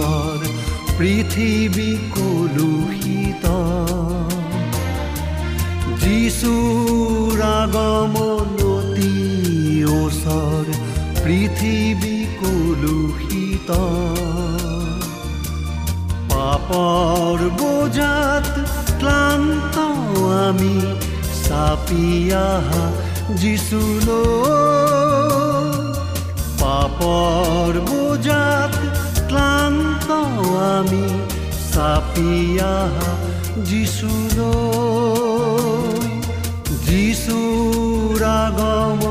ওচৰ 0.00 0.40
পৃথিৱী 0.98 1.90
কলুষিত। 2.16 3.44
যিচুৰ 6.02 7.38
আগমন 7.60 8.48
অতি 8.76 9.14
ওচৰ 10.00 10.66
পৃথিৱী 11.22 12.16
কলুষিত। 12.40 13.70
পাপৰ 16.30 17.38
বোজাত 17.60 18.48
ক্লান্ত 19.00 19.76
আমি 20.46 20.76
চাপি 21.44 22.06
আহা 22.48 22.84
যিচুলৈ 23.40 24.10
পাপৰ 26.60 27.72
বোজাত 27.90 28.74
ক্লান্ত 29.28 29.59
আমি 30.70 31.06
চাপি 31.70 32.32
আহা 32.74 33.10
যিচুৰ 36.86 38.22
আগমনতি 38.40 39.09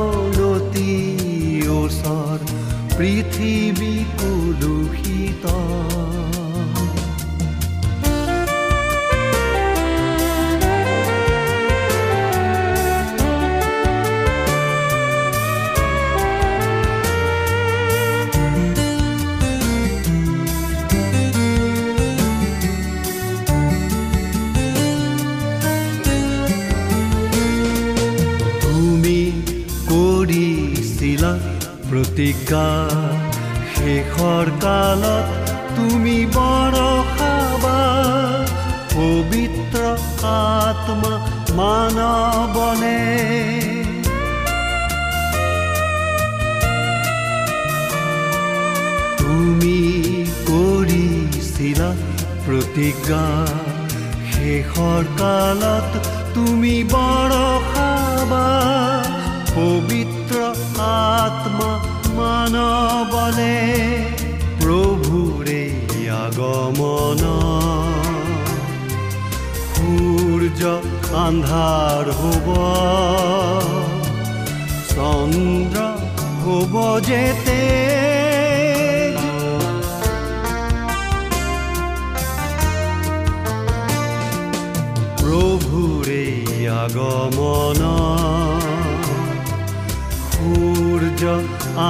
প্ৰতিজ্ঞা 32.19 32.69
শেষৰ 33.73 34.49
কালত 34.63 35.27
তুমি 35.75 36.15
বৰষাবা 36.35 37.75
পবিত্ৰ 38.91 39.83
আত্মা 40.31 41.11
মানৱনে 41.59 42.97
তুমি 49.21 49.77
কৰিছিলা 50.49 51.89
প্ৰতিজ্ঞা 52.45 53.23
শেষৰ 54.31 55.03
কালত 55.21 56.03
তুমি 56.35 56.75
বৰষাবা 56.95 58.43
পবিত্ৰ 59.55 60.43
আত্মা 60.89 61.71
মানৱনে 62.51 63.55
প্ৰভুৰে 64.61 65.61
আগমন। 66.19 67.21
সূৰ্য 69.73 70.61
আন্ধাৰ 71.25 72.05
হ'ব 72.21 72.47
চন্দ্ৰ 74.93 75.77
হ'ব 76.43 76.73
যেতে 77.09 77.59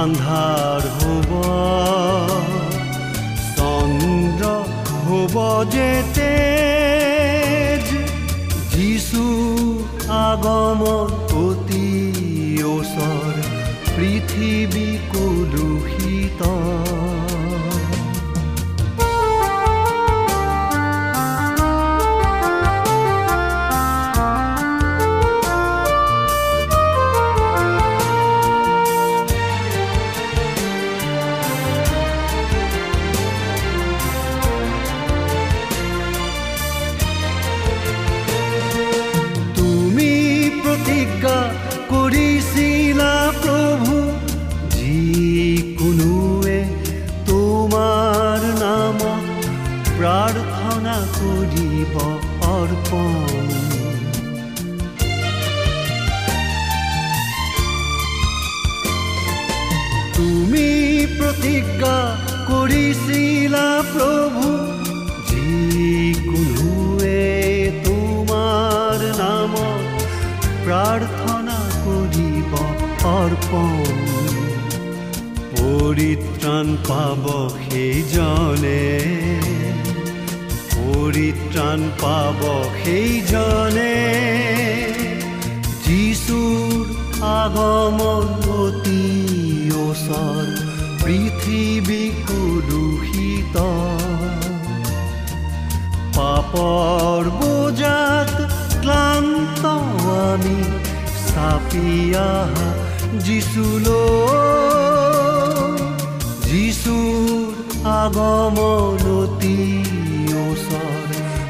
আন্ধাৰ 0.00 0.82
হ'ব 0.98 1.30
চন্দ্ৰ 3.56 4.44
হ'ব 5.06 5.34
যেতে 5.74 6.32
যিচু 8.72 9.24
আগমন 10.28 11.08
অতি 11.44 11.90
ওচৰ 12.74 13.34
পৃথিৱী 13.94 14.88
কলুষিত। 15.12 16.40
কৰিছিলা 42.40 42.79
পৰিত্ৰাণ 76.60 76.76
পাব 76.88 77.24
সেইজনে। 77.64 78.82
পৰিত্ৰাণ 80.72 81.80
পাব 82.02 82.40
সেইজনে। 82.80 83.96
যিচুৰ 85.84 86.84
আগমন 87.30 88.26
অতি 88.56 89.04
পৃথিৱী 91.00 92.02
কুদূষিত 92.28 93.56
পাপৰ 96.16 97.22
বোজাত 97.40 98.34
ক্লান্ত 98.82 99.64
আমি 100.24 100.58
চাপিয়া 101.26 102.28
যিচুলৈ 103.24 104.89
যিচুৰ 106.90 107.50
আগমনতি 107.96 109.56
ওচৰ 110.42 111.08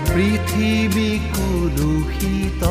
পৃথিৱী 0.09 1.11
কুদূষিত 1.33 2.63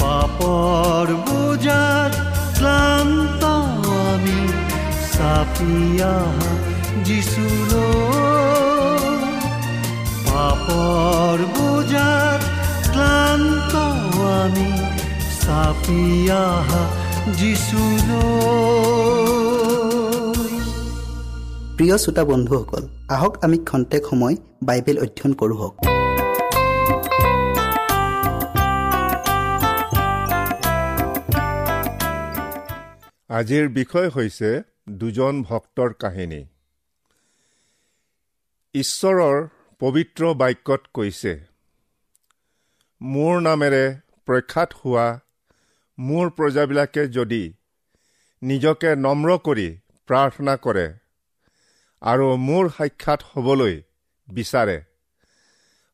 পাপৰ 0.00 1.06
বোজাত 1.26 2.12
ক্লান্ত 2.56 3.42
আমি 4.04 4.40
চাপিয়া 5.14 6.14
যিচুলৈ 7.06 7.78
পাপৰ 10.26 11.36
বোজাত 11.56 12.42
ক্লান্ত 12.92 13.72
আমি 14.34 14.70
চাপিয়া 15.40 16.44
যিচুলৈ 17.38 19.37
প্ৰিয় 21.78 21.98
শ্ৰোতা 21.98 22.24
বন্ধুসকল 22.24 22.84
আহক 23.08 23.34
আমি 23.44 23.58
খন্তেক 23.58 24.02
সময় 24.10 24.36
বাইবেল 24.62 24.96
অধ্যয়ন 24.98 25.32
কৰোঁ 25.40 25.56
হওক। 25.60 25.74
আজিৰ 33.30 33.68
বিষয় 33.68 34.08
হৈছে 34.08 34.50
দুজন 34.90 35.34
ভক্তৰ 35.42 35.90
কাহিনী। 35.92 36.42
ঈশ্বৰৰ 38.74 39.36
পবিত্ৰ 39.80 40.22
বাক্যত 40.34 40.82
কৈছে 40.94 41.32
মোৰ 43.00 43.34
নামেৰে 43.40 43.84
প্ৰখ্যাত 44.26 44.70
হোৱা 44.80 45.06
মোৰ 45.98 46.26
প্ৰজাবিলাকে 46.30 47.02
যদি 47.08 47.44
নিজকে 48.42 48.90
নম্ৰ 48.96 49.28
কৰি 49.46 49.68
প্ৰাৰ্থনা 50.08 50.54
কৰে 50.56 50.88
আৰু 52.02 52.26
মোৰ 52.36 52.68
সাক্ষাৎ 52.68 53.20
হ'বলৈ 53.32 53.74
বিচাৰে 54.28 54.78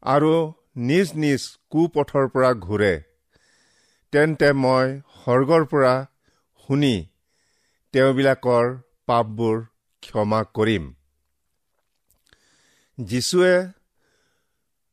আৰু 0.02 0.32
নিজ 0.76 1.12
নিজ 1.14 1.42
কুপথৰ 1.70 2.28
পৰা 2.28 2.50
ঘূৰে। 2.52 2.94
তেন্তে 4.12 4.48
মই 4.52 4.86
স্বৰ্গৰ 5.22 5.64
পৰা 5.64 5.94
শুনি 6.68 6.94
তেওঁবিলাকৰ 7.92 8.66
পাপবোৰ 9.06 9.56
ক্ষমা 10.02 10.40
কৰিম। 10.54 10.84
যীশুৱে 12.98 13.54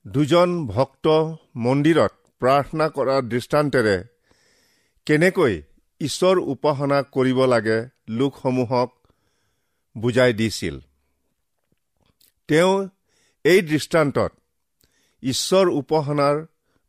দুজন 0.05 0.49
ভক্ত 0.67 1.07
মন্দিৰত 1.55 2.13
প্ৰাৰ্থনা 2.39 2.87
কৰাৰ 2.89 3.21
দৃষ্টান্তেৰে 3.21 3.97
কেনেকৈ 5.05 5.61
ঈশ্বৰ 6.01 6.35
উপাসনা 6.53 7.01
কৰিব 7.01 7.39
লাগে 7.45 7.77
লোকসমূহক 8.09 8.89
বুজাই 9.95 10.33
দিছিল। 10.33 10.79
তেওঁ 12.51 12.73
এই 13.45 13.59
দৃষ্টান্তত 13.61 14.31
ঈশ্বৰ 15.23 15.65
উপাসনাৰ 15.81 16.35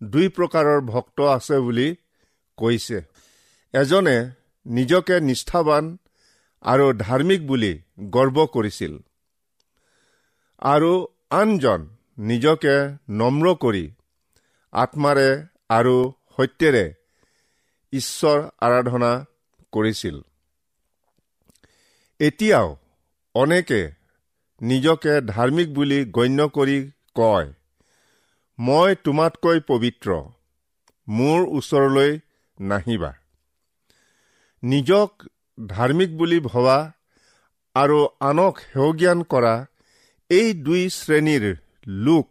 দুই 0.01 0.27
প্ৰকাৰৰ 0.37 0.81
ভক্ত 0.87 1.19
আছে 1.37 1.57
বুলি 1.67 1.89
কৈছে। 2.59 2.99
এজনে 3.75 4.17
নিজকে 4.67 5.17
নিষ্ঠাবান 5.29 5.85
আৰু 6.63 6.87
ধাৰ্মিক 7.05 7.41
বুলি 7.47 7.73
গৰ্ব 8.17 8.37
কৰিছিল 8.55 8.93
আৰু 10.63 10.93
আনজন 11.41 11.81
নিজকে 12.31 12.77
নম্ৰ 13.21 13.47
কৰি 13.63 13.85
আত্মাৰে 14.73 15.31
আৰু 15.69 15.97
সত্যেৰে 16.35 16.85
ঈশ্বৰ 17.93 18.39
আৰাধনা 18.67 19.13
কৰিছিল। 19.73 20.17
এতিয়াও 22.21 22.69
অনেকে 23.35 23.81
নিজকে 24.63 25.15
ধাৰ্মিক 25.29 25.69
বুলি 25.75 25.99
গণ্য 26.17 26.45
কৰি 26.57 26.79
কয় 27.15 27.49
মই 28.59 28.91
তোমাতকৈ 29.05 29.59
পবিত্ৰ 29.71 30.09
মোৰ 31.09 31.41
ওচৰলৈ 31.59 32.13
নাহিবা। 32.59 33.11
নিজক 34.63 35.11
ধাৰ্মিক 35.59 36.11
বুলি 36.17 36.39
ভবা 36.41 36.79
আৰু 37.77 37.99
আনক 38.21 38.55
সেৱজ্ঞান 38.67 39.19
কৰা 39.33 39.55
এই 40.31 40.49
দুই 40.67 40.83
শ্ৰেণীৰ 40.99 41.45
লোক 42.07 42.27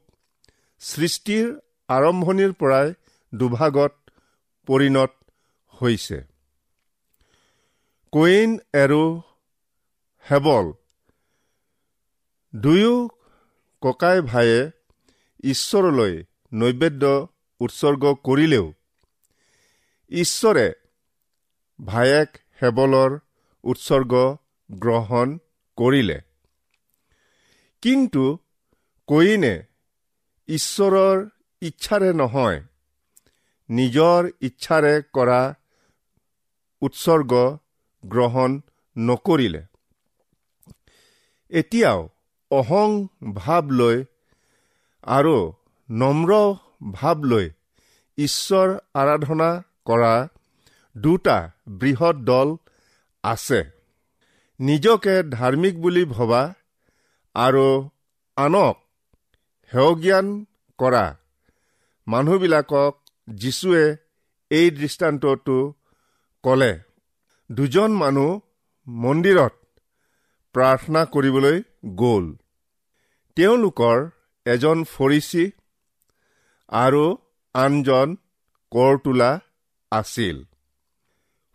সৃষ্টিৰ 0.81 1.45
আৰম্ভণিৰ 1.89 2.51
পৰাই 2.60 2.88
দুভাগত 3.33 3.94
পৰিণত 4.68 5.12
হৈছে। 5.74 6.18
কুইন 8.13 8.50
আৰু 8.83 9.01
হেবল 10.25 10.66
দুয়ো 12.53 13.09
ককাই 13.81 14.21
ভায়ে 14.21 14.59
ঈশ্বৰলৈ 15.44 16.13
নৈবেদ্য 16.53 17.03
উৎসৰ্গ 17.62 18.03
কৰিলেও 18.24 18.65
ঈশ্বৰে 20.12 20.68
ভায়েক 21.80 22.30
হেবলৰ 22.62 23.12
উৎসৰ্গ 23.63 24.13
গ্ৰহণ 24.69 25.27
কৰিলে। 25.77 26.18
কিন্তু 27.81 28.24
কইনে 29.07 29.56
ঈশ্বৰৰ 30.47 31.18
ইচ্ছাৰে 31.62 32.13
নহয় 32.13 32.59
নিজৰ 33.69 34.30
ইচ্ছাৰে 34.42 34.94
কৰা 35.13 35.42
উৎসৰ্গ 36.81 37.57
গ্ৰহণ 38.04 38.61
নকৰিলে। 38.97 39.61
এতিয়াও 41.49 42.02
অহং 42.52 43.08
ভাৱ 43.34 43.66
লৈ 43.72 44.04
আৰু 45.04 45.36
নম্ৰ 45.90 46.31
ভাৱ 46.92 47.18
লৈ 47.24 47.50
ঈশ্বৰ 48.18 48.68
আৰাধনা 48.94 49.64
কৰা 49.86 50.28
দুটা 50.98 51.38
বৃহৎ 51.68 52.16
দল 52.16 52.56
আছে। 53.24 53.62
নিজকে 54.60 55.24
ধাৰ্মিক 55.24 55.81
বুলি 55.81 56.06
ভবা 56.06 56.54
আৰু 57.36 57.90
আনক 58.38 58.76
সেৱজ্ঞান 59.72 60.46
কৰা। 60.80 61.06
মানুহবিলাকক 62.08 62.94
যীশুৱে 63.28 63.96
এই 64.52 64.72
দৃষ্টান্তটো 64.72 65.74
ক'লে। 66.44 66.80
দুজন 67.52 67.92
মানুহ 67.92 68.40
মন্দিৰত 68.88 69.54
প্ৰাৰ্থনা 70.56 71.06
কৰিবলৈ 71.06 71.62
গ'ল। 71.96 72.26
তেওঁলোকৰ 73.35 73.97
এজন 74.45 74.78
ফৰিচী 74.94 75.45
আৰু 76.69 77.04
আনজন 77.56 78.09
কৰ 78.71 78.94
তোলা 78.97 79.31
আছিল। 79.92 80.38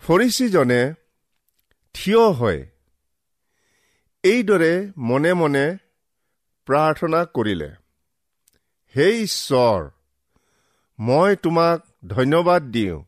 ফৰিচীজনে 0.03 0.83
থিয় 1.95 2.25
হৈ 2.39 2.59
এইদৰে 4.25 4.73
মনে 4.99 5.33
মনে 5.33 5.67
প্ৰাৰ্থনা 6.69 7.21
কৰিলে 7.35 7.71
হে 8.95 9.07
ঈশ্বৰ 9.23 9.81
মই 10.99 11.37
তোমাক 11.37 11.79
ধন্যবাদ 12.07 12.63
দিওঁ 12.71 12.99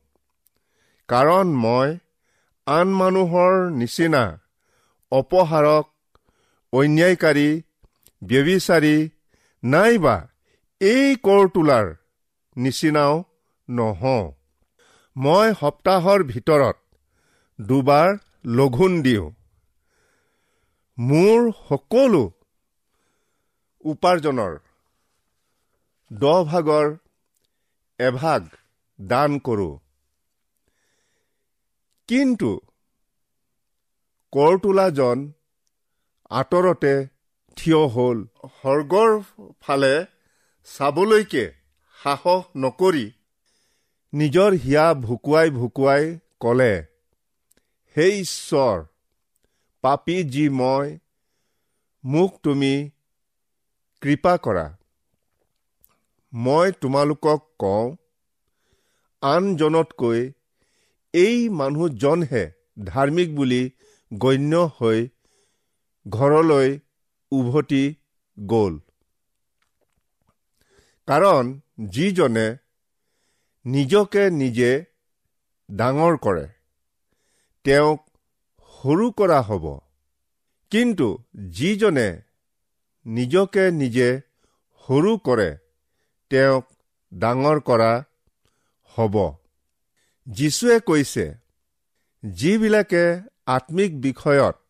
কাৰণ 1.08 1.46
মই 1.56 1.88
আন 2.66 2.88
মানুহৰ 3.00 3.54
নিচিনা 3.70 4.24
অপহাৰক 5.12 5.86
অন্যায়কাৰী 6.72 7.48
ব্যবিচাৰী 8.22 8.96
নাইবা 9.62 10.16
এই 10.80 11.16
কৰ 11.26 11.48
তোলাৰ 11.54 11.86
নিচিনাও 12.56 13.14
নহওঁ। 13.68 14.24
মই 15.16 15.48
সপ্তাহৰ 15.60 16.20
ভিতৰত 16.22 16.76
দুবাৰ 17.58 18.08
লঘোণ 18.56 18.92
দিওঁ। 19.02 19.26
মোৰ 20.98 21.38
সকলো 21.68 22.24
উপাৰ্জনৰ 23.84 24.54
দহ 26.10 26.38
ভাগৰ 26.44 26.86
এভাগ 28.00 28.42
দান 28.98 29.38
কৰোঁ। 29.38 29.74
কিন্তু 32.08 32.50
কৰ 34.32 34.58
তোলাজন 34.58 35.18
আঁতৰতে 36.30 36.94
থিয় 37.58 37.80
হ'ল। 37.94 38.18
সৰ্গৰ 38.56 39.10
ফালে 39.60 39.94
চাবলৈকে 40.68 41.44
সাহস 41.98 42.42
নকৰি 42.56 43.06
নিজৰ 44.12 44.50
হিয়া 44.64 44.86
ভুকুৱাই 45.06 45.50
ভুকুৱাই 45.50 46.04
ক'লে 46.40 46.74
হে 47.96 48.06
ঈশ্বৰ 48.18 48.76
পাপী 49.84 50.16
যি 50.34 50.44
মই 50.58 50.86
মোক 52.04 52.32
তুমি 52.42 52.72
কৃপা 54.02 54.34
কৰা। 54.44 54.66
মই 56.32 56.72
তোমালোকক 56.80 57.40
কওঁ 57.58 57.86
আনজনতকৈ 59.22 60.20
এই 61.14 61.36
মানুহজনহে 61.60 62.44
ধাৰ্মিক 62.84 63.28
বুলি 63.36 63.62
গণ্য 64.10 64.52
হৈ 64.76 65.00
ঘৰলৈ 66.06 66.68
উভতি 67.32 67.94
গ'ল। 68.38 68.78
কাৰণ 71.08 71.60
যিজনে 71.88 72.56
নিজকে 73.64 74.30
নিজে 74.30 74.84
ডাঙৰ 75.70 76.16
কৰে 76.16 76.46
তেওঁক 77.64 78.00
সৰু 78.78 79.10
কৰা 79.10 79.40
হ'ব। 79.40 79.78
কিন্তু 80.70 81.24
যিজনে 81.48 82.22
নিজকে 83.06 83.70
নিজে 83.70 84.20
সৰু 84.88 85.18
কৰে 85.18 85.50
তেওঁক 86.30 86.64
ডাঙৰ 87.14 87.60
কৰা 87.60 88.04
হ'ব। 88.96 89.16
যীশুৱে 90.26 90.80
কৈছে 90.80 91.34
যিবিলাকে 92.24 93.04
আত্মিক 93.46 94.00
বিষয়ত 94.00 94.67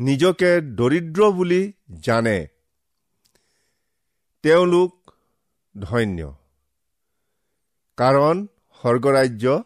নিজকে 0.00 0.60
দৰিদ্ৰ 0.60 1.30
বুলি 1.30 1.72
জানে। 2.00 2.46
তেওঁলোক 4.42 5.10
ধন্য। 5.80 6.34
কাৰণ 7.96 8.46
স্বৰ্গৰাজ্য 8.80 9.62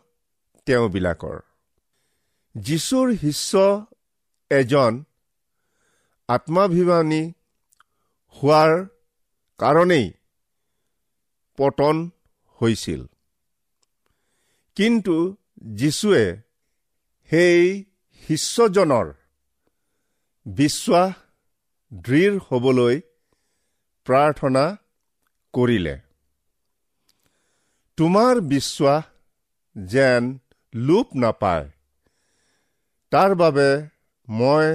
তেওঁবিলাকৰ। 0.67 1.41
যীশুৰ 2.55 3.17
শিষ্য 3.17 3.87
এজন 4.51 5.05
আত্মাভিমানী 6.29 7.33
হোৱাৰ 8.43 8.87
কাৰণেই 9.59 10.13
পতন 11.57 12.11
হৈছিল। 12.63 13.07
কিন্তু 14.75 15.37
যীশুৱে 15.63 16.37
সেই 17.31 17.85
শিষ্যজনৰ 18.29 19.13
বিশ্বাস 20.47 21.13
দৃঢ় 21.93 22.39
হ'বলৈ 22.49 22.97
প্ৰাৰ্থনা 24.07 24.65
কৰিলে। 25.55 25.95
তোমাৰ 27.99 28.41
বিশ্বাস 28.51 29.05
যেন 29.77 30.29
লোপ 30.75 31.17
নাপায় 31.17 31.71
তাৰ 33.13 33.35
বাবে 33.35 33.69
মই 34.29 34.69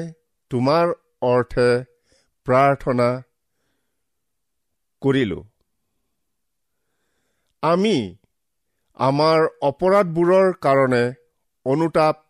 তোমাৰ 0.52 0.96
অৰ্থে 1.22 1.70
প্ৰাৰ্থনা 2.48 3.08
কৰিলোঁ। 5.02 5.44
আমি 7.64 7.96
আমাৰ 9.00 9.48
অপৰাধবোৰৰ 9.62 10.52
কাৰণে 10.62 11.04
অনুতাপ 11.66 12.26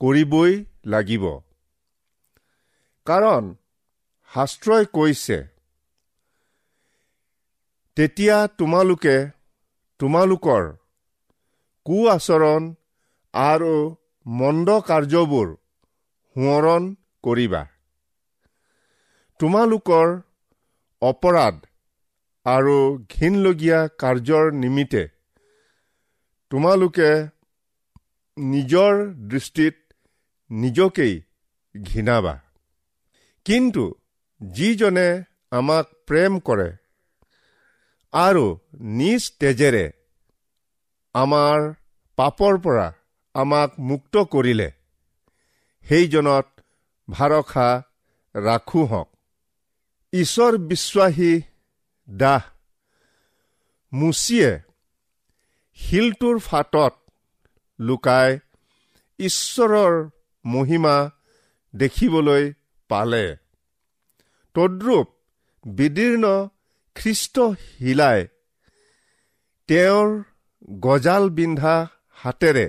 কৰিবই 0.00 0.52
লাগিব। 0.86 1.24
কাৰণ 3.06 3.44
শাস্ত্ৰই 4.30 4.84
কৈছে। 4.96 5.38
তেতিয়া 7.96 8.36
তোমালোকে 8.58 9.16
তোমালোকৰ 10.00 10.62
কু 11.86 11.96
আচৰণ 12.12 12.62
আৰু 13.34 13.74
মন্দ 14.26 14.68
কাৰ্যবোৰ 14.88 15.48
সোঁৱৰণ 16.36 16.82
কৰিবা। 17.24 17.62
তোমালোকৰ 19.40 20.08
অপৰাধ 21.02 21.56
আৰু 22.46 22.76
ঘিনলগীয়া 23.10 23.80
কাৰ্যৰ 24.02 24.44
নিমিত্তে 24.62 25.04
তোমালোকে 26.50 27.10
নিজৰ 28.36 28.92
দৃষ্টিত 29.30 29.76
নিজকেই 30.50 31.14
ঘৃণাবা। 31.74 32.34
কিন্তু 33.46 33.84
যিজনে 34.40 35.08
আমাক 35.52 35.86
প্ৰেম 36.08 36.38
কৰে 36.40 36.68
আৰু 38.12 38.44
নিজ 38.98 39.22
তেজেৰে 39.40 39.84
আমাৰ 41.14 41.58
পাপৰ 42.18 42.58
পৰা 42.64 42.86
আমাক 43.34 43.80
মুক্ত 43.88 44.24
কৰিলে 44.26 44.68
সেইজনত 45.86 46.46
ভাৰসা 47.08 47.68
ৰাখো 48.34 48.82
হওক 48.86 49.08
ঈশ্বৰ 50.12 50.58
বিশ্বাসী 50.70 51.32
দাহ 52.08 52.42
মুচিয়ে 53.92 54.50
শিলটোৰ 55.78 56.38
ফাটত 56.38 56.94
লুকাই 57.78 58.30
ঈশ্বৰৰ 59.18 59.94
মহিমা 60.44 60.96
দেখিবলৈ 61.74 62.44
পালে। 62.92 63.24
তদ্ৰূপ 64.54 65.06
বিদীৰ্ণ 65.64 66.30
খ্ৰীষ্ট 66.96 67.36
শিলাই 67.78 68.20
তেওঁৰ 69.68 70.08
গজাল 70.80 71.24
বিন্ধা 71.38 71.74
হাতেৰে 72.22 72.66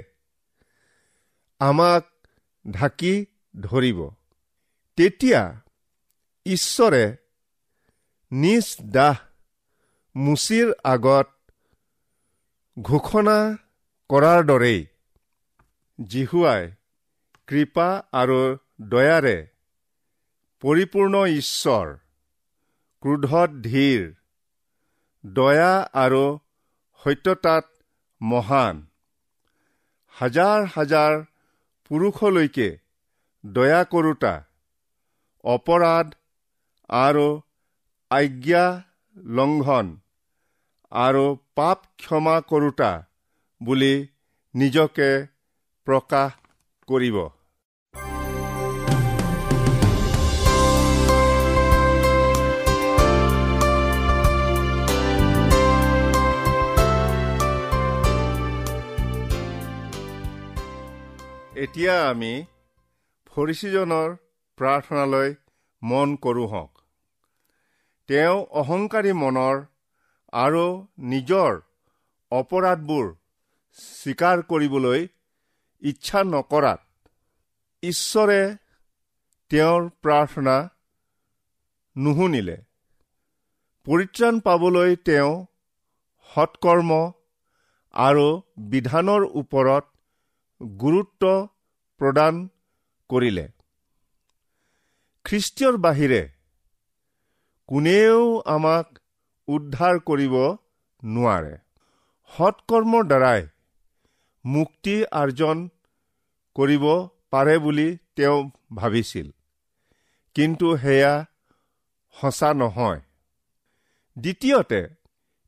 আমাক 1.61 2.03
ঢাকি 2.65 3.13
ধৰিব। 3.53 3.99
তেতিয়া 4.97 5.41
ঈশ্বৰে 6.45 7.03
নিজ 8.31 8.67
দাহ 8.95 9.17
মুচিৰ 10.15 10.71
আগত 10.83 11.27
ঘোষণা 12.77 13.37
কৰাৰ 14.09 14.39
দৰেই 14.49 14.79
জিহুৱাই 15.99 16.63
কৃপা 17.47 17.87
আৰু 18.21 18.39
দয়াৰে 18.89 19.37
পৰিপূৰ্ণ 20.63 21.15
ঈশ্বৰ 21.29 21.87
ক্ৰোধত 23.03 23.49
ধীৰ 23.63 24.03
দয়া 25.23 25.73
আৰু 26.03 26.21
সত্যতাত 27.01 27.65
মহান। 28.21 28.79
হাজাৰ 30.15 30.59
হাজাৰ 30.75 31.17
পুৰুষলৈকে 31.91 32.69
দয়া 33.43 33.81
কৰোতা 33.91 34.33
অপৰাধ 35.43 36.15
আৰু 36.89 37.27
আজ্ঞা 38.11 38.65
লংঘন 39.35 39.87
আৰু 40.91 41.25
পাপ 41.55 41.79
ক্ষমা 41.97 42.37
কৰোতা 42.49 42.91
বুলি 43.61 43.93
নিজকে 44.53 45.11
প্ৰকাশ 45.87 46.31
কৰিব। 46.87 47.17
এতিয়া 61.63 61.93
আমি 62.09 62.29
ফৰিচীজনৰ 63.31 64.13
প্ৰাৰ্থনালৈ 64.57 65.29
মন 65.81 66.15
কৰোঁ 66.15 66.47
হওক। 66.47 66.81
তেওঁ 68.09 68.37
অহংকাৰী 68.61 69.13
মনৰ 69.13 69.61
আৰু 70.33 70.63
নিজৰ 71.11 71.59
অপৰাধবোৰ 72.31 73.05
স্বীকাৰ 73.77 74.43
কৰিবলৈ 74.49 75.07
ইচ্ছা 75.81 76.23
নকৰাত 76.23 76.81
ঈশ্বৰে 77.83 78.41
তেওঁৰ 79.51 79.89
প্ৰাৰ্থনা 80.03 80.57
নুশুনিলে। 81.95 82.57
পৰিত্ৰাণ 83.87 84.35
পাবলৈ 84.39 84.95
তেওঁ 84.95 85.31
সৎকৰ্ম 86.29 86.91
আৰু 87.93 88.27
বিধানৰ 88.69 89.21
ওপৰত 89.41 89.85
গুৰুত্ব 90.79 91.23
প্ৰদান 92.03 92.39
কৰিলে। 93.09 93.43
খ্ৰীষ্টীয়ৰ 95.25 95.77
বাহিৰে 95.77 96.21
কোনেও 97.67 98.23
আমাক 98.39 98.97
উদ্ধাৰ 99.47 99.99
কৰিব 99.99 100.33
নোৱাৰে। 101.03 101.53
সৎকৰ্মৰ 102.37 103.03
দ্বাৰাই 103.03 103.47
মুক্তি 104.45 104.95
আৰ্জন 105.11 105.69
কৰিব 106.55 106.83
পাৰে 107.31 107.57
বুলি 107.57 107.97
তেওঁ 108.15 108.49
ভাবিছিল। 108.75 109.29
কিন্তু 110.33 110.77
সেয়া 110.77 111.13
সঁচা 112.21 112.53
নহয়। 112.53 113.01
দ্বিতীয়তে 114.19 114.81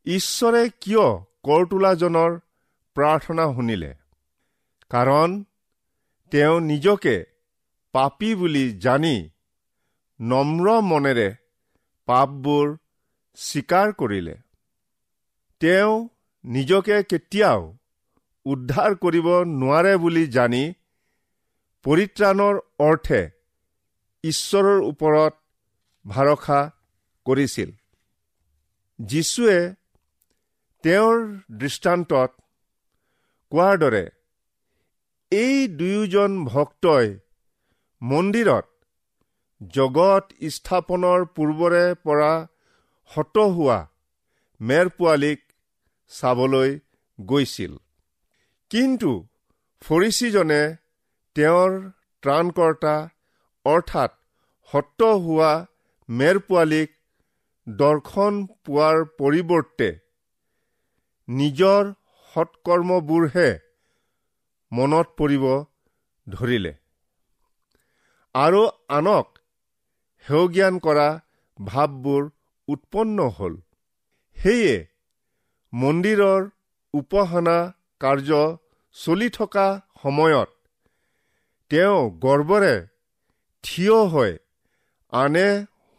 ঈশ্বৰে 0.06 0.70
কিয় 0.70 1.06
কৰতোলাজনৰ 1.44 2.40
প্ৰাৰ্থনা 2.96 3.54
শুনিলে? 3.54 3.92
কাৰণ 4.90 5.44
তেওঁ 6.36 6.62
নিজকে 6.62 7.16
পাপী 7.94 8.30
বুলি 8.36 8.66
জানি 8.80 9.30
নম্ৰ 10.20 10.68
মনেৰে 10.82 11.28
পাপবোৰ 12.08 12.66
স্বীকাৰ 13.36 13.94
কৰিলে। 13.94 14.36
তেওঁ 15.60 15.94
নিজকে 16.44 16.98
কেতিয়াও 17.04 17.62
উদ্ধাৰ 18.46 18.92
কৰিব 18.96 19.28
নোৱাৰে 19.62 19.94
বুলি 19.98 20.26
জানি 20.28 20.64
পৰিত্ৰাণৰ 21.86 22.56
অৰ্থে 22.80 23.22
ঈশ্বৰৰ 24.24 24.80
ওপৰত 24.82 25.34
ভৰসা 26.06 26.60
কৰিছিল। 27.26 27.70
যীশুৱে 29.00 29.58
তেওঁৰ 30.84 31.16
দৃষ্টান্তত 31.52 32.32
কোৱাৰ 33.52 33.76
দৰে 33.78 34.06
এই 35.32 35.68
দুয়োজন 35.80 36.32
ভক্তই 36.46 37.08
মন্দিৰত 38.02 38.68
জগত 39.62 40.26
স্থাপনৰ 40.56 41.26
পূৰ্বৰে 41.36 41.86
পৰা 42.06 42.34
হত 43.12 43.46
হোৱা 43.56 43.78
মেৰ 44.62 44.92
পোৱালীক 44.98 45.40
চাবলৈ 46.12 46.70
গৈছিল। 47.20 47.74
কিন্তু 48.72 49.12
ফৰিচীজনে 49.82 50.62
তেওঁৰ 51.36 51.72
ত্ৰাণকৰ্তা 52.24 52.96
অৰ্থাৎ 53.66 54.12
সত্য 54.72 55.12
হোৱা 55.26 55.52
মেৰ 56.10 56.40
পোৱালীক 56.48 56.90
দৰ্শন 57.68 58.34
পোৱাৰ 58.66 58.98
পৰিৱৰ্তে 59.20 59.90
নিজৰ 61.28 61.94
সৎকৰ্মবোৰহে 62.34 63.50
মনত 64.76 65.08
পৰিব 65.18 65.46
ধৰিলে। 66.28 66.74
আৰু 68.36 68.62
আনক 68.90 69.28
সেউজ্ঞান 70.26 70.80
কৰা 70.86 71.08
ভাৱবোৰ 71.60 72.24
উৎপন্ন 72.68 73.28
হ'ল। 73.38 73.54
সেয়ে 74.38 74.76
মন্দিৰৰ 75.74 76.42
উপাসনা 76.94 77.58
কাৰ্য 78.02 78.42
চলি 78.96 79.30
থকা 79.38 79.68
সময়ত 80.02 80.50
তেওঁ 81.72 82.00
গৰ্বৰে 82.26 82.76
থিয় 83.64 83.98
হৈ 84.14 84.34
আনে 85.14 85.48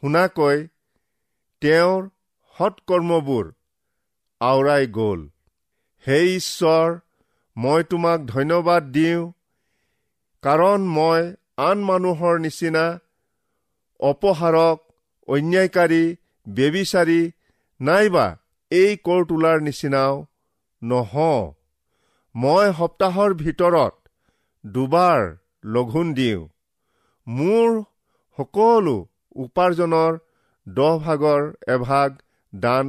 শুনাকৈ 0.02 0.58
তেওঁৰ 1.62 2.02
সৎকৰ্মবোৰ 2.56 3.44
আওৰাই 4.40 4.86
গ'ল। 4.98 5.20
হে 6.06 6.18
ঈশ্বৰ 6.36 6.88
মই 7.56 7.82
তোমাক 7.90 8.18
ধন্যবাদ 8.26 8.82
দিওঁ 8.92 9.32
কাৰণ 10.42 10.80
মই 10.96 11.22
আন 11.56 11.78
মানুহৰ 11.88 12.34
নিচিনা 12.38 12.84
অপহাৰক 14.00 14.78
অন্যায়কাৰী 15.28 16.04
বেবিচাৰী 16.46 17.20
নাইবা 17.80 18.26
এই 18.70 18.90
কৰ 19.06 19.20
তোলাৰ 19.24 19.58
নিচিনাও 19.60 20.14
নহওঁ। 20.82 21.42
মই 22.34 22.66
সপ্তাহৰ 22.78 23.30
ভিতৰত 23.34 23.94
দুবাৰ 24.64 25.20
লঘোণ 25.64 26.14
দিওঁ। 26.14 26.42
মোৰ 27.26 27.68
সকলো 28.38 28.96
উপাৰ্জনৰ 29.36 30.12
দহ 30.66 30.98
ভাগৰ 30.98 31.42
এভাগ 31.68 32.10
দান 32.52 32.86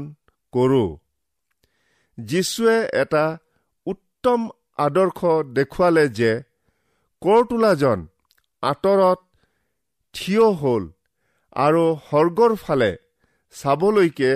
কৰোঁ। 0.54 0.90
যীশুৱে 2.18 2.78
এটা 2.94 3.26
উত্তম 3.88 4.40
আদৰ্শ 4.78 5.20
দেখুৱালে 5.54 6.06
যে 6.10 6.32
কৰ 7.22 7.42
তোলাজন 7.50 8.00
আঁতৰত 8.64 9.20
থিয় 10.14 10.46
হ'ল 10.62 10.84
আৰু 11.56 11.84
সৰ্গৰ 12.10 12.56
ফালে 12.56 12.92
চাবলৈকে 13.54 14.32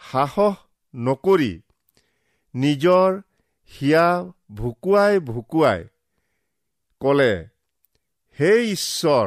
সাহস 0.00 0.56
নকৰি 0.94 1.52
নিজৰ 2.54 3.10
হিয়া 3.72 4.06
ভুকুৱাই 4.52 5.14
ভুকুৱাই 5.20 5.80
কলে 7.00 7.32
হে 8.38 8.52
ঈশ্বৰ 8.72 9.26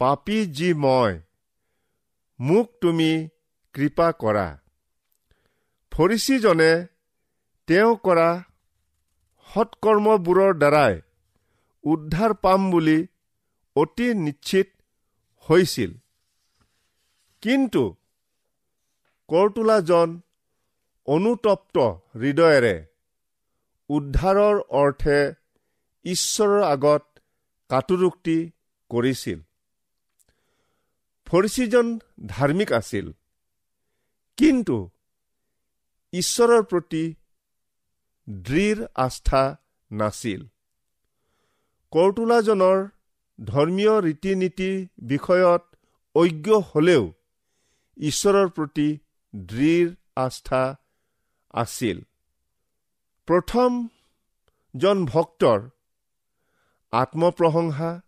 পাপী 0.00 0.38
যি 0.46 0.70
মই 0.74 1.12
মোক 2.40 2.66
তুমি 2.80 3.10
কৃপা 3.74 4.08
কৰা। 4.12 4.46
ফৰিচীজনে 5.92 6.72
তেওঁ 7.68 7.92
কৰা 7.96 8.28
সৎকৰ্মবোৰৰ 9.52 10.52
দ্বাৰাই 10.58 10.94
উদ্ধাৰ 11.84 12.32
পাম 12.44 12.60
বুলি 12.70 12.98
অতি 13.76 14.06
নিশ্চিত 14.24 14.68
হৈছিল। 15.48 15.92
কিন্তু 17.42 17.82
কৰতোলাজন 19.28 20.08
অনুতপ্ত 21.08 21.76
হৃদয়েৰে 22.20 22.76
উদ্ধাৰৰ 23.90 24.56
অৰ্থে 24.80 25.18
ঈশ্বৰৰ 26.04 26.62
আগত 26.64 27.02
কাটুৰুক্তি 27.70 28.38
কৰিছিল। 28.90 29.38
ফৰিচীজন 31.26 31.86
ধাৰ্মিক 32.26 32.70
আছিল 32.72 33.06
কিন্তু 34.38 34.76
ঈশ্বৰৰ 36.12 36.62
প্ৰতি 36.62 37.02
দৃঢ় 38.30 38.86
আস্থা 38.94 39.56
নাছিল। 39.92 40.42
কৰ্তোলাজনৰ 41.92 42.88
ধৰ্মীয় 43.44 43.94
ৰীতি 44.00 44.34
নীতি 44.34 44.88
বিষয়ত 45.02 45.62
অজ্ঞ 46.14 46.60
হলেও 46.60 47.12
ঈশ্বৰৰ 47.96 48.48
প্ৰতি 48.48 48.98
দৃঢ় 49.36 49.94
আস্থা 50.16 50.62
আছিল। 51.54 51.98
প্ৰথমজন 53.28 54.98
ভক্তৰ 55.06 55.60
আত্মপ্ৰশংসা 56.92 58.00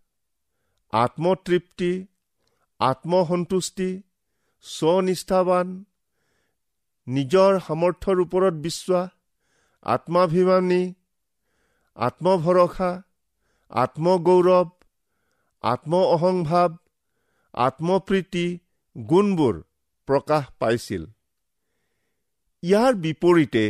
আত্মতৃপ্তি 0.93 2.05
আত্মসন্তুষ্টি 2.79 3.89
স্বনিষ্ঠাবান 4.61 5.67
নিজৰ 7.07 7.59
সামৰ্থ্যৰ 7.59 8.17
ওপৰত 8.19 8.53
বিশ্বাস 8.53 9.12
আত্মাভিমানী 9.83 10.93
আত্মভৰসা 11.97 12.91
আত্মগৌৰৱ 13.71 14.69
আত্ম 15.63 15.93
অহংভাৱ 16.05 16.69
আত্মপ্ৰীতি 17.53 18.45
গুণবোৰ 18.95 19.55
প্ৰকাশ 20.07 20.43
পাইছিল। 20.59 21.03
ইয়াৰ 22.63 22.93
বিপৰীতে 22.95 23.65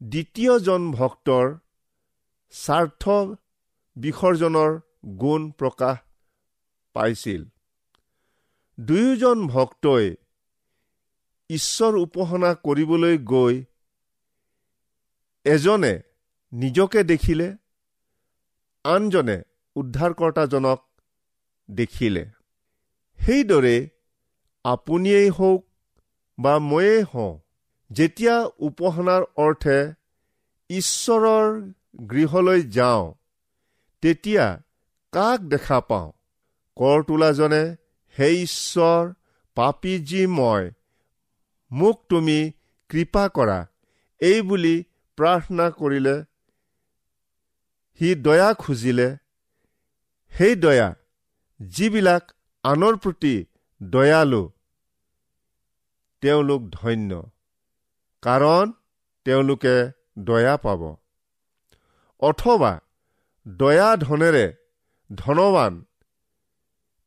দ্বিতীয়জন 0.00 0.82
ভক্তৰ 0.92 1.46
স্বাৰ্থ 2.50 3.04
বিসৰ্জনৰ 3.96 4.72
গুণ 5.18 5.50
প্ৰকাশ 5.50 5.96
পাইছিল। 6.94 7.42
দুয়োজন 8.78 9.38
ভক্তই 9.48 10.06
ঈশ্বৰ 11.50 11.92
উপাসনা 11.96 12.50
কৰিবলৈ 12.54 13.18
গৈ 13.18 13.54
এজনে 15.44 16.02
নিজকে 16.52 17.04
দেখিলে 17.04 17.56
আনজনে 18.84 19.42
উদ্ধাৰকৰ্তাজনক 19.76 20.80
দেখিলে। 21.70 22.24
সেইদৰে 23.18 23.88
আপুনিয়েই 24.64 25.30
হওক 25.30 25.66
বা 26.38 26.58
ময়েই 26.58 27.02
হওঁ 27.02 27.38
যেতিয়া 27.90 28.48
উপাসনাৰ 28.58 29.22
অৰ্থে 29.36 29.94
ঈশ্বৰৰ 30.68 31.72
গৃহলৈ 32.10 32.62
যাওঁ 32.62 33.14
তেতিয়া 34.00 34.62
কাক 35.12 35.40
দেখা 35.40 35.80
পাওঁ? 35.80 36.12
কৰ 36.76 37.02
তোলাজনে 37.02 37.76
হে 38.18 38.28
ঈশ্বৰ 38.42 39.12
পাপী 39.54 39.98
যি 39.98 40.26
মই 40.26 40.70
মোক 41.70 42.04
তুমি 42.08 42.52
কৃপা 42.88 43.28
কৰা। 43.28 43.66
এই 44.20 44.42
বুলি 44.42 44.84
প্ৰাৰ্থনা 45.18 45.66
কৰিলে 45.78 46.16
সি 48.00 48.08
দয়া 48.26 48.48
খুজিলে। 48.54 49.08
সেই 50.32 50.54
দয়া 50.64 50.88
যিবিলাক 51.60 52.24
আনৰ 52.64 52.96
প্ৰতি 52.96 53.34
দয়ালু 53.80 54.42
তেওঁলোক 56.22 56.62
ধন্য 56.72 57.20
কাৰণ 58.22 58.72
তেওঁলোকে 59.26 59.76
দয়া 60.18 60.54
পাব। 60.56 60.82
অথবা 62.22 62.72
দয়া 63.46 63.90
ধনেৰে 63.96 64.46
ধনৱান 65.10 65.74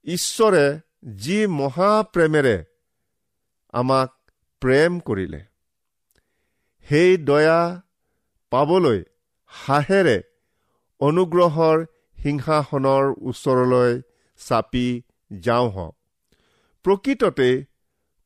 ঈশ্বৰে 0.05 0.65
যি 1.15 1.37
মহাপ্ৰেমেৰে 1.59 2.57
আমাক 3.73 4.09
প্ৰেম 4.61 4.99
কৰিলে। 4.99 5.41
সেই 6.85 7.17
দয়া 7.29 7.59
পাবলৈ 8.51 8.99
হাঁহেৰে 9.51 10.17
অনুগ্ৰহৰ 11.01 11.77
সিংহাসনৰ 12.17 13.03
ওচৰলৈ 13.29 13.91
চাপি 14.39 14.87
যাওঁ 15.31 15.67
হওক 15.75 15.95
প্ৰকৃততে 16.85 17.49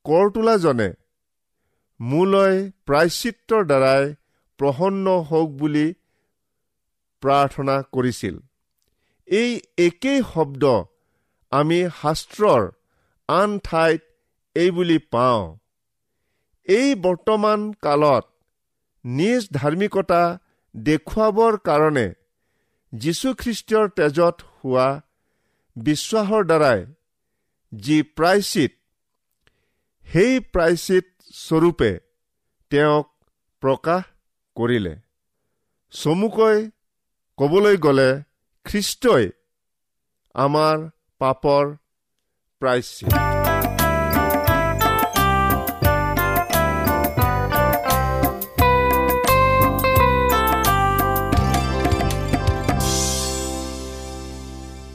কৰ 0.06 0.26
তোলাজনে 0.36 0.90
মোলৈ 2.00 2.56
প্ৰায়চিত্ৰৰ 2.88 3.64
দ্বাৰাই 3.72 4.04
প্ৰসন্ন 4.60 5.06
হওক 5.30 5.50
বুলি 5.62 5.88
প্ৰাৰ্থনা 7.24 7.76
কৰিছিল। 7.94 8.36
এই 9.28 9.52
একেই 9.78 10.20
শব্দ 10.34 10.64
আমি 11.52 11.80
শাস্ত্ৰৰ 12.02 12.62
আন 13.30 13.50
ঠাইত 13.60 14.02
এই 14.56 14.70
বুলি 14.72 14.98
পাওঁ। 15.14 15.42
এই 16.68 16.88
বৰ্তমান 17.06 17.60
কালত 17.82 18.26
নিজ 19.06 19.42
ধাৰ্মিকতা 19.54 20.22
দেখুৱাবৰ 20.76 21.58
কাৰণে 21.68 22.08
যীশুখ্ৰীষ্টৰ 22.94 23.86
তেজত 23.98 24.36
হোৱা 24.58 24.88
বিশ্বাসৰ 25.76 26.44
দ্বাৰাই 26.52 26.80
যি 27.74 27.98
প্ৰায়চিত 28.18 28.72
সেই 30.08 30.34
প্ৰায়চিত 30.54 31.06
স্বৰূপে 31.34 31.92
তেওঁক 32.72 33.08
প্ৰকাশ 33.64 34.04
কৰিলে। 34.56 34.94
চমুকৈ 35.94 36.58
ক'বলৈ 37.38 37.76
গ'লে 37.86 38.10
খ্ৰীষ্টই 38.66 39.26
আমাৰ 40.36 40.78
পাপৰ 41.22 41.64
প্ৰায়চিত 42.62 43.45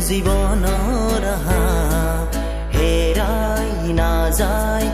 জীৱনৰ 0.00 1.24
হেৰাই 2.74 3.92
নাযায় 3.92 4.88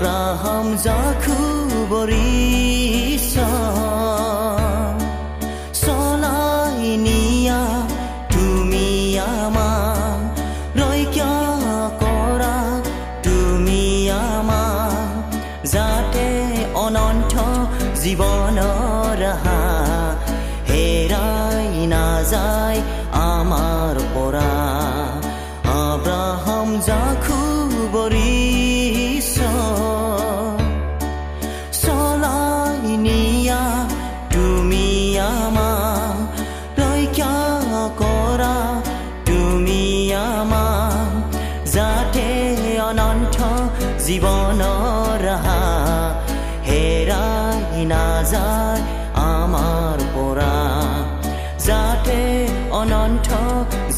আব্ৰাহম 0.00 0.66
জাখু 0.80 1.38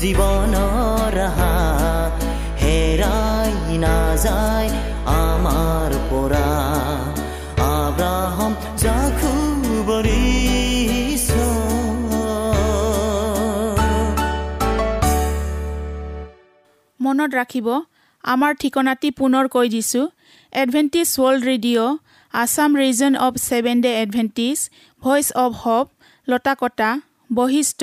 জীৱনৰ 0.02 1.16
হেৰাই 2.62 3.52
নাযায় 3.82 4.70
আমাৰ 5.14 5.90
পৰা। 6.10 6.48
আব্ৰাহম 7.66 8.52
জাখু 8.82 9.32
বৰিছ 9.88 11.26
মনত 17.00 17.30
ৰাখিব 17.40 17.68
আমাৰ 18.24 18.52
ঠিকনাটি 18.60 19.08
পুনৰ 19.20 19.44
কৈ 19.54 19.66
দিছোঁ। 19.74 20.06
Adventist 20.52 21.08
World 21.16 21.42
Radio' 21.50 21.98
Assam 22.34 22.70
region 22.82 23.12
of 23.26 23.34
seven 23.48 23.76
day 23.84 23.90
Adventist 24.02 24.58
voice 25.02 25.26
of 25.44 25.50
hope 25.62 25.86
Latakata 26.28 26.90
Basistha 27.30 27.82